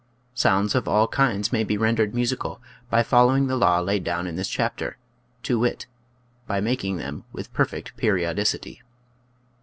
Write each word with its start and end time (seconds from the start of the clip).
Sounds 0.33 0.73
of 0.73 0.87
all 0.87 1.07
kinds 1.07 1.51
may 1.53 1.63
be 1.63 1.77
rendered 1.77 2.13
musi 2.13 2.35
cal 2.35 2.59
by 2.89 3.03
following 3.03 3.45
the 3.45 3.55
law 3.55 3.79
laid 3.79 4.03
down 4.03 4.25
in 4.25 4.35
this 4.35 4.49
chapter, 4.49 4.97
to 5.43 5.59
wit: 5.59 5.85
By 6.47 6.59
making 6.59 6.97
them 6.97 7.23
with 7.31 7.53
per 7.53 7.65
fect 7.65 7.95
periodicity. 7.97 8.81